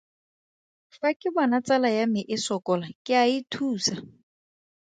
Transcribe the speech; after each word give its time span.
Fa 0.97 1.09
ke 1.19 1.29
bona 1.35 1.57
tsala 1.65 1.89
ya 1.97 2.05
me 2.13 2.21
e 2.35 2.37
sokola, 2.45 2.87
ke 3.05 3.13
a 3.21 3.25
e 3.37 3.39
thusa. 3.51 3.95